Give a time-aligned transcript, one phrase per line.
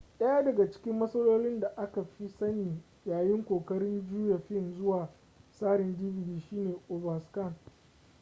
[0.19, 5.09] daya daga cikin matsalolin da aka fi sani yayin kokarin juya fim zuwa
[5.51, 7.55] tsarin dvd shine overscan